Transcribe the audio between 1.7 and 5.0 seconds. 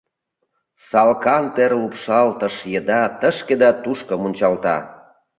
лупшалтыш еда тышке да тушко мунчалта.